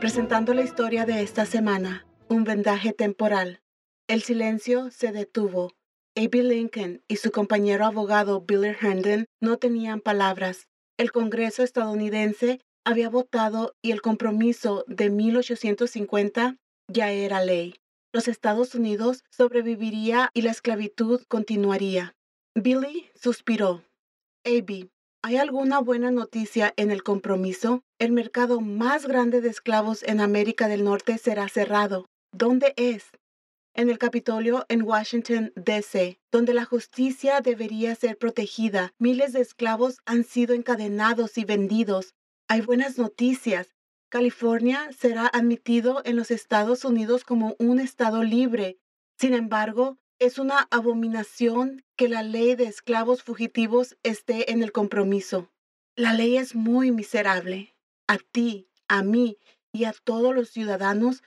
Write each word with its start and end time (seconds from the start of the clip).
Presentando 0.00 0.52
la 0.52 0.62
historia 0.62 1.06
de 1.06 1.22
esta 1.22 1.46
semana, 1.46 2.06
un 2.28 2.44
vendaje 2.44 2.92
temporal. 2.92 3.60
El 4.06 4.22
silencio 4.22 4.90
se 4.90 5.12
detuvo. 5.12 5.72
A.B. 6.16 6.42
Lincoln 6.42 7.02
y 7.08 7.16
su 7.16 7.30
compañero 7.32 7.86
abogado 7.86 8.42
Billy 8.42 8.76
Herndon 8.80 9.26
no 9.40 9.56
tenían 9.56 10.00
palabras. 10.00 10.68
El 10.98 11.10
Congreso 11.10 11.62
estadounidense 11.62 12.60
había 12.84 13.08
votado 13.08 13.74
y 13.82 13.92
el 13.92 14.02
compromiso 14.02 14.84
de 14.86 15.10
1850 15.10 16.58
ya 16.86 17.10
era 17.10 17.42
ley. 17.42 17.74
Los 18.12 18.28
Estados 18.28 18.74
Unidos 18.74 19.24
sobreviviría 19.30 20.30
y 20.34 20.42
la 20.42 20.50
esclavitud 20.50 21.22
continuaría. 21.28 22.14
Billy 22.54 23.10
suspiró. 23.14 23.82
A.B., 24.44 24.90
¿hay 25.24 25.38
alguna 25.38 25.78
buena 25.78 26.10
noticia 26.10 26.74
en 26.76 26.90
el 26.90 27.02
compromiso? 27.02 27.82
El 27.98 28.12
mercado 28.12 28.60
más 28.60 29.06
grande 29.06 29.40
de 29.40 29.48
esclavos 29.48 30.02
en 30.02 30.20
América 30.20 30.68
del 30.68 30.84
Norte 30.84 31.16
será 31.16 31.48
cerrado. 31.48 32.10
¿Dónde 32.30 32.74
es? 32.76 33.04
En 33.72 33.88
el 33.88 33.96
Capitolio 33.96 34.66
en 34.68 34.82
Washington, 34.82 35.50
D.C., 35.56 36.20
donde 36.30 36.52
la 36.52 36.66
justicia 36.66 37.40
debería 37.40 37.94
ser 37.94 38.18
protegida. 38.18 38.92
Miles 38.98 39.32
de 39.32 39.40
esclavos 39.40 39.96
han 40.04 40.24
sido 40.24 40.54
encadenados 40.54 41.38
y 41.38 41.46
vendidos. 41.46 42.12
Hay 42.46 42.60
buenas 42.60 42.98
noticias. 42.98 43.74
California 44.10 44.90
será 44.92 45.26
admitido 45.26 46.02
en 46.04 46.16
los 46.16 46.30
Estados 46.30 46.84
Unidos 46.84 47.24
como 47.24 47.56
un 47.58 47.80
estado 47.80 48.22
libre. 48.22 48.76
Sin 49.18 49.32
embargo, 49.32 49.96
es 50.18 50.38
una 50.38 50.68
abominación 50.70 51.84
que 51.96 52.08
la 52.08 52.22
ley 52.22 52.54
de 52.54 52.64
esclavos 52.64 53.22
fugitivos 53.22 53.96
esté 54.02 54.52
en 54.52 54.62
el 54.62 54.72
compromiso. 54.72 55.50
La 55.96 56.12
ley 56.12 56.36
es 56.36 56.54
muy 56.54 56.90
miserable. 56.90 57.74
A 58.06 58.18
ti, 58.18 58.68
a 58.88 59.02
mí 59.02 59.38
y 59.72 59.84
a 59.84 59.92
todos 59.92 60.34
los 60.34 60.50
ciudadanos 60.50 61.22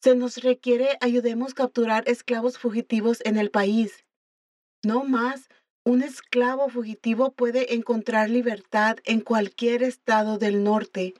se 0.00 0.14
nos 0.14 0.38
requiere 0.38 0.96
ayudemos 1.00 1.54
capturar 1.54 2.08
esclavos 2.08 2.58
fugitivos 2.58 3.20
en 3.24 3.36
el 3.38 3.50
país. 3.50 4.04
No 4.84 5.04
más, 5.04 5.48
un 5.84 6.02
esclavo 6.02 6.68
fugitivo 6.68 7.32
puede 7.32 7.74
encontrar 7.74 8.30
libertad 8.30 8.98
en 9.04 9.20
cualquier 9.20 9.82
estado 9.82 10.38
del 10.38 10.62
norte. 10.62 11.14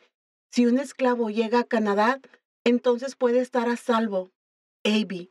Si 0.50 0.66
un 0.66 0.78
esclavo 0.78 1.30
llega 1.30 1.60
a 1.60 1.64
Canadá, 1.64 2.20
entonces 2.64 3.16
puede 3.16 3.40
estar 3.40 3.68
a 3.68 3.76
salvo. 3.76 4.30
Abby, 4.84 5.30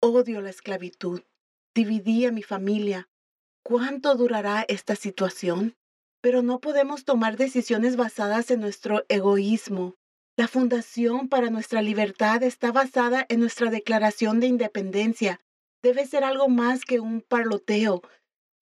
odio 0.00 0.40
la 0.40 0.50
esclavitud. 0.50 1.22
Dividí 1.74 2.26
a 2.26 2.32
mi 2.32 2.42
familia. 2.42 3.08
¿Cuánto 3.62 4.14
durará 4.14 4.64
esta 4.68 4.96
situación? 4.96 5.76
Pero 6.20 6.42
no 6.42 6.60
podemos 6.60 7.04
tomar 7.04 7.36
decisiones 7.36 7.96
basadas 7.96 8.50
en 8.50 8.60
nuestro 8.60 9.04
egoísmo. 9.08 9.94
La 10.36 10.48
fundación 10.48 11.28
para 11.28 11.50
nuestra 11.50 11.82
libertad 11.82 12.42
está 12.42 12.72
basada 12.72 13.26
en 13.28 13.40
nuestra 13.40 13.70
declaración 13.70 14.40
de 14.40 14.46
independencia. 14.46 15.40
Debe 15.82 16.06
ser 16.06 16.24
algo 16.24 16.48
más 16.48 16.84
que 16.84 17.00
un 17.00 17.20
parloteo. 17.20 18.02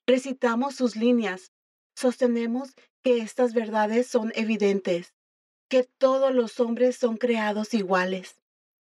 Recitamos 0.06 0.74
sus 0.74 0.96
líneas. 0.96 1.52
Sostenemos 1.94 2.74
que 3.02 3.18
estas 3.18 3.54
verdades 3.54 4.06
son 4.06 4.32
evidentes, 4.34 5.14
que 5.68 5.84
todos 5.98 6.34
los 6.34 6.60
hombres 6.60 6.96
son 6.96 7.16
creados 7.16 7.72
iguales, 7.72 8.36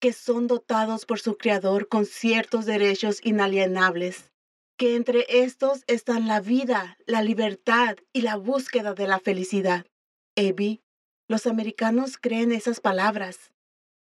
que 0.01 0.13
son 0.13 0.47
dotados 0.47 1.07
por 1.07 1.21
su 1.21 1.37
Creador 1.37 1.89
con 1.89 2.07
ciertos 2.07 2.67
derechos 2.67 3.21
inalienables, 3.23 4.33
que 4.77 4.97
entre 4.97 5.27
estos 5.29 5.85
están 5.87 6.29
la 6.29 6.41
vida, 6.41 6.99
la 7.07 7.23
libertad 7.23 7.97
y 8.13 8.23
la 8.23 8.37
búsqueda 8.37 8.95
de 8.95 9.07
la 9.07 9.19
felicidad. 9.19 9.87
Evi 10.35 10.83
los 11.29 11.47
americanos 11.47 12.19
creen 12.19 12.53
esas 12.53 12.81
palabras. 12.81 13.53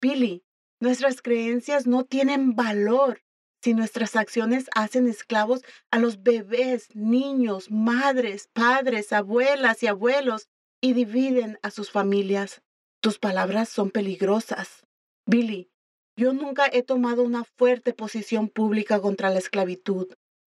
Billy, 0.01 0.43
nuestras 0.79 1.21
creencias 1.21 1.85
no 1.85 2.03
tienen 2.03 2.55
valor 2.55 3.21
si 3.61 3.75
nuestras 3.75 4.15
acciones 4.15 4.65
hacen 4.73 5.07
esclavos 5.07 5.61
a 5.91 5.99
los 5.99 6.23
bebés, 6.23 6.87
niños, 6.95 7.69
madres, 7.69 8.49
padres, 8.53 9.13
abuelas 9.13 9.83
y 9.83 9.87
abuelos 9.87 10.47
y 10.81 10.93
dividen 10.93 11.59
a 11.61 11.69
sus 11.69 11.91
familias. 11.91 12.63
Tus 13.01 13.19
palabras 13.19 13.69
son 13.69 13.91
peligrosas. 13.91 14.87
Billy, 15.27 15.69
yo 16.17 16.33
nunca 16.33 16.69
he 16.71 16.83
tomado 16.83 17.23
una 17.23 17.43
fuerte 17.43 17.93
posición 17.93 18.49
pública 18.49 18.99
contra 18.99 19.29
la 19.29 19.39
esclavitud. 19.39 20.07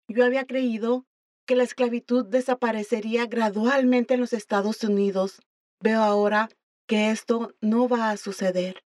Yo 0.08 0.26
había 0.26 0.46
creído 0.46 1.06
que 1.46 1.56
la 1.56 1.64
esclavitud 1.64 2.26
desaparecería 2.26 3.26
gradualmente 3.26 4.14
en 4.14 4.22
los 4.22 4.34
Estados 4.34 4.84
Unidos. 4.84 5.42
Veo 5.82 6.02
ahora 6.02 6.50
que 6.88 7.12
esto 7.12 7.54
no 7.62 7.88
va 7.88 8.12
a 8.12 8.18
suceder. 8.18 8.84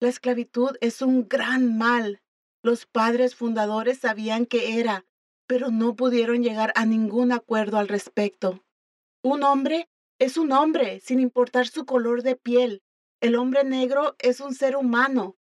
La 0.00 0.08
esclavitud 0.08 0.76
es 0.80 1.02
un 1.02 1.28
gran 1.28 1.76
mal. 1.76 2.22
Los 2.62 2.86
padres 2.86 3.34
fundadores 3.34 3.98
sabían 3.98 4.46
que 4.46 4.78
era, 4.78 5.04
pero 5.46 5.70
no 5.70 5.96
pudieron 5.96 6.42
llegar 6.42 6.72
a 6.76 6.86
ningún 6.86 7.32
acuerdo 7.32 7.78
al 7.78 7.88
respecto. 7.88 8.64
Un 9.22 9.42
hombre 9.42 9.88
es 10.18 10.36
un 10.36 10.52
hombre, 10.52 11.00
sin 11.00 11.20
importar 11.20 11.68
su 11.68 11.84
color 11.84 12.22
de 12.22 12.36
piel. 12.36 12.82
El 13.20 13.36
hombre 13.36 13.64
negro 13.64 14.14
es 14.18 14.40
un 14.40 14.54
ser 14.54 14.76
humano. 14.76 15.36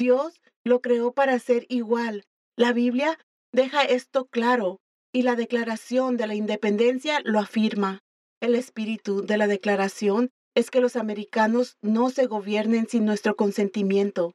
Dios 0.00 0.40
lo 0.64 0.80
creó 0.80 1.12
para 1.12 1.38
ser 1.38 1.66
igual. 1.68 2.24
La 2.56 2.72
Biblia 2.72 3.18
deja 3.52 3.82
esto 3.82 4.24
claro 4.24 4.80
y 5.12 5.22
la 5.22 5.36
Declaración 5.36 6.16
de 6.16 6.26
la 6.26 6.34
Independencia 6.34 7.20
lo 7.22 7.38
afirma. 7.38 7.98
El 8.40 8.54
espíritu 8.54 9.20
de 9.20 9.36
la 9.36 9.46
Declaración 9.46 10.30
es 10.56 10.70
que 10.70 10.80
los 10.80 10.96
americanos 10.96 11.76
no 11.82 12.08
se 12.08 12.24
gobiernen 12.24 12.88
sin 12.88 13.04
nuestro 13.04 13.36
consentimiento. 13.36 14.32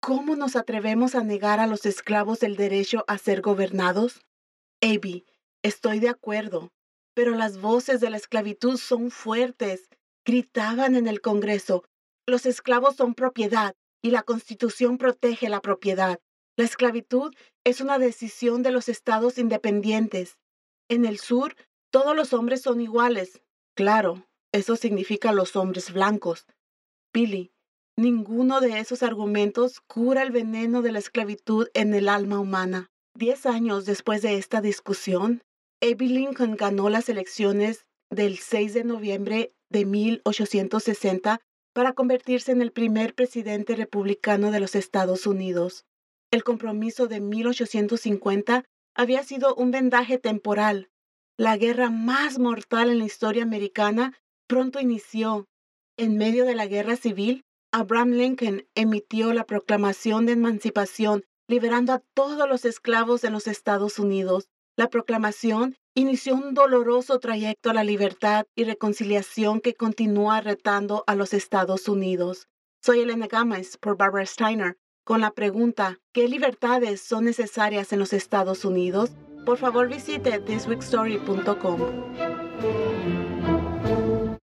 ¿Cómo 0.00 0.34
nos 0.34 0.56
atrevemos 0.56 1.14
a 1.14 1.22
negar 1.22 1.60
a 1.60 1.66
los 1.66 1.84
esclavos 1.84 2.42
el 2.42 2.56
derecho 2.56 3.04
a 3.06 3.18
ser 3.18 3.42
gobernados? 3.42 4.22
Abby, 4.80 5.26
estoy 5.62 6.00
de 6.00 6.08
acuerdo, 6.08 6.70
pero 7.14 7.32
las 7.32 7.60
voces 7.60 8.00
de 8.00 8.08
la 8.08 8.16
esclavitud 8.16 8.78
son 8.78 9.10
fuertes. 9.10 9.90
Gritaban 10.24 10.96
en 10.96 11.06
el 11.06 11.20
Congreso, 11.20 11.84
los 12.26 12.46
esclavos 12.46 12.96
son 12.96 13.14
propiedad 13.14 13.74
y 14.02 14.10
la 14.10 14.22
Constitución 14.22 14.98
protege 14.98 15.48
la 15.48 15.60
propiedad. 15.60 16.18
La 16.56 16.64
esclavitud 16.64 17.32
es 17.64 17.80
una 17.80 17.98
decisión 17.98 18.62
de 18.62 18.72
los 18.72 18.88
estados 18.88 19.38
independientes. 19.38 20.38
En 20.88 21.06
el 21.06 21.18
sur, 21.18 21.56
todos 21.90 22.14
los 22.14 22.32
hombres 22.32 22.62
son 22.62 22.80
iguales. 22.80 23.40
Claro, 23.74 24.26
eso 24.52 24.76
significa 24.76 25.32
los 25.32 25.56
hombres 25.56 25.92
blancos. 25.92 26.46
Billy, 27.14 27.52
ninguno 27.96 28.60
de 28.60 28.80
esos 28.80 29.02
argumentos 29.02 29.80
cura 29.80 30.22
el 30.22 30.30
veneno 30.30 30.82
de 30.82 30.92
la 30.92 30.98
esclavitud 30.98 31.68
en 31.72 31.94
el 31.94 32.08
alma 32.08 32.38
humana. 32.38 32.90
Diez 33.14 33.46
años 33.46 33.86
después 33.86 34.22
de 34.22 34.36
esta 34.36 34.60
discusión, 34.60 35.42
Abe 35.80 36.06
Lincoln 36.06 36.56
ganó 36.56 36.88
las 36.88 37.08
elecciones 37.08 37.86
del 38.10 38.38
6 38.38 38.74
de 38.74 38.84
noviembre 38.84 39.54
de 39.70 39.84
1860 39.84 41.40
para 41.72 41.92
convertirse 41.92 42.52
en 42.52 42.62
el 42.62 42.72
primer 42.72 43.14
presidente 43.14 43.74
republicano 43.76 44.50
de 44.50 44.60
los 44.60 44.74
Estados 44.74 45.26
Unidos. 45.26 45.84
El 46.30 46.44
compromiso 46.44 47.06
de 47.08 47.20
1850 47.20 48.64
había 48.94 49.22
sido 49.22 49.54
un 49.54 49.70
vendaje 49.70 50.18
temporal. 50.18 50.90
La 51.36 51.56
guerra 51.56 51.90
más 51.90 52.38
mortal 52.38 52.90
en 52.90 52.98
la 52.98 53.04
historia 53.04 53.42
americana 53.42 54.18
pronto 54.46 54.80
inició. 54.80 55.46
En 55.96 56.16
medio 56.16 56.44
de 56.44 56.54
la 56.54 56.66
guerra 56.66 56.96
civil, 56.96 57.44
Abraham 57.70 58.10
Lincoln 58.10 58.66
emitió 58.74 59.32
la 59.32 59.44
Proclamación 59.44 60.26
de 60.26 60.32
Emancipación, 60.32 61.24
liberando 61.48 61.92
a 61.94 62.02
todos 62.14 62.48
los 62.48 62.64
esclavos 62.64 63.24
en 63.24 63.32
los 63.32 63.46
Estados 63.46 63.98
Unidos. 63.98 64.48
La 64.82 64.90
proclamación 64.90 65.76
inició 65.94 66.34
un 66.34 66.54
doloroso 66.54 67.20
trayecto 67.20 67.70
a 67.70 67.72
la 67.72 67.84
libertad 67.84 68.46
y 68.56 68.64
reconciliación 68.64 69.60
que 69.60 69.74
continúa 69.74 70.40
retando 70.40 71.04
a 71.06 71.14
los 71.14 71.34
Estados 71.34 71.86
Unidos. 71.86 72.48
Soy 72.82 72.98
Elena 72.98 73.28
Gámez 73.28 73.76
por 73.76 73.96
Barbara 73.96 74.26
Steiner 74.26 74.76
con 75.04 75.20
la 75.20 75.30
pregunta 75.30 76.00
¿qué 76.12 76.26
libertades 76.26 77.00
son 77.00 77.26
necesarias 77.26 77.92
en 77.92 78.00
los 78.00 78.12
Estados 78.12 78.64
Unidos? 78.64 79.12
Por 79.46 79.56
favor 79.56 79.86
visite 79.86 80.40
thisweekstory.com. 80.40 82.91